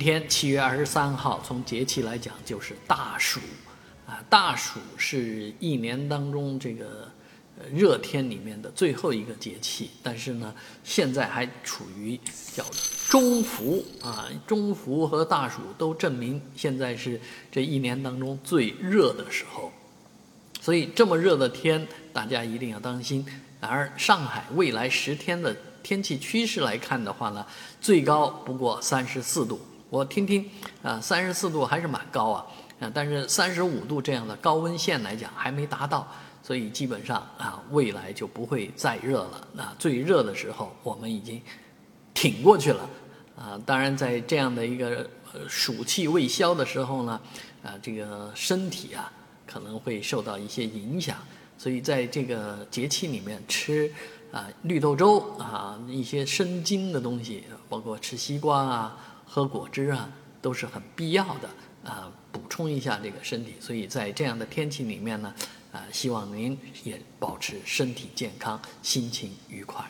[0.00, 3.38] 天七月二十三号，从节气来讲就是大暑，
[4.06, 7.06] 啊，大暑是一年当中这个
[7.70, 12.18] 热天里面的最后一个节气，但是呢，现在还处于
[12.54, 12.64] 叫
[13.10, 17.20] 中伏啊，中伏和大暑都证明现在是
[17.52, 19.70] 这一年当中最热的时候，
[20.62, 23.24] 所以这么热的天，大家一定要当心。
[23.60, 27.44] 然而上海未来十天的天气趋势来看的话呢，
[27.78, 29.60] 最高不过三十四度。
[29.90, 30.48] 我听听，
[30.84, 32.46] 啊，三十四度还是蛮高啊，
[32.78, 36.06] 啊，但是三十五度这样的高温线来讲还没达到，
[36.44, 39.48] 所以基本上啊，未来就不会再热了。
[39.52, 41.42] 那最热的时候我们已经
[42.14, 42.88] 挺过去了，
[43.36, 45.10] 啊，当然在这样的一个
[45.48, 47.20] 暑气未消的时候呢，
[47.64, 49.10] 啊，这个身体啊
[49.44, 51.16] 可能会受到一些影响，
[51.58, 53.92] 所以在这个节气里面吃
[54.30, 58.96] 啊绿豆粥啊一些生津的东西，包括吃西瓜啊。
[59.32, 60.10] 喝果汁啊，
[60.42, 61.48] 都是很必要的
[61.88, 63.54] 啊，补充一下这个身体。
[63.60, 65.32] 所以在这样的天气里面呢，
[65.70, 69.88] 啊，希望您也保持身体健康，心情愉快。